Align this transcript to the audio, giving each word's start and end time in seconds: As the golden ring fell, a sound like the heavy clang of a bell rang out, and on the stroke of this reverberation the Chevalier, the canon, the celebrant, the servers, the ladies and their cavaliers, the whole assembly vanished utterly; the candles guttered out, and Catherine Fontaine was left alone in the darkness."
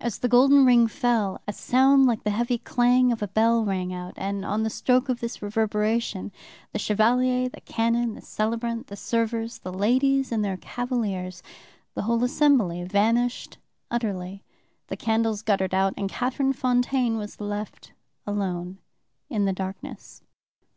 As 0.00 0.18
the 0.20 0.28
golden 0.28 0.64
ring 0.64 0.86
fell, 0.86 1.42
a 1.48 1.52
sound 1.52 2.06
like 2.06 2.22
the 2.22 2.30
heavy 2.30 2.56
clang 2.56 3.10
of 3.10 3.20
a 3.20 3.26
bell 3.26 3.64
rang 3.64 3.92
out, 3.92 4.14
and 4.16 4.44
on 4.44 4.62
the 4.62 4.70
stroke 4.70 5.08
of 5.08 5.18
this 5.18 5.42
reverberation 5.42 6.30
the 6.70 6.78
Chevalier, 6.78 7.48
the 7.48 7.60
canon, 7.60 8.14
the 8.14 8.20
celebrant, 8.20 8.86
the 8.86 8.94
servers, 8.94 9.58
the 9.58 9.72
ladies 9.72 10.30
and 10.30 10.44
their 10.44 10.56
cavaliers, 10.56 11.42
the 11.94 12.02
whole 12.02 12.22
assembly 12.22 12.84
vanished 12.84 13.58
utterly; 13.90 14.44
the 14.86 14.96
candles 14.96 15.42
guttered 15.42 15.74
out, 15.74 15.94
and 15.96 16.08
Catherine 16.10 16.52
Fontaine 16.52 17.18
was 17.18 17.40
left 17.40 17.92
alone 18.28 18.78
in 19.28 19.46
the 19.46 19.52
darkness." 19.52 20.22